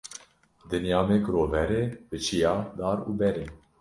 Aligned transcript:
Dinya 0.71 0.99
me 1.11 1.15
girover 1.25 1.69
e 1.69 1.81
bi 2.11 2.17
çiya, 2.25 2.55
dar 2.77 2.97
û 3.09 3.11
ber 3.19 3.35
e. 3.43 3.45